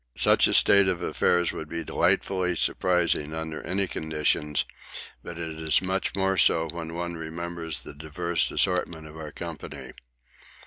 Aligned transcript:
Such 0.17 0.47
a 0.47 0.53
state 0.55 0.87
of 0.87 1.03
affairs 1.03 1.53
would 1.53 1.69
be 1.69 1.83
delightfully 1.83 2.55
surprising 2.55 3.35
under 3.35 3.61
any 3.61 3.85
conditions, 3.85 4.65
but 5.21 5.37
it 5.37 5.59
is 5.61 5.79
much 5.79 6.15
more 6.15 6.37
so 6.37 6.67
when 6.71 6.95
one 6.95 7.13
remembers 7.13 7.83
the 7.83 7.93
diverse 7.93 8.49
assortment 8.49 9.05
of 9.05 9.15
our 9.15 9.31
company. 9.31 9.91